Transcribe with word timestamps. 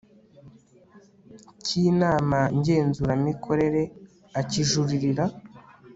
cy' 1.63 1.79
inama 1.89 2.39
ngenzuramikorere 2.57 3.83
akijuririra 4.39 5.25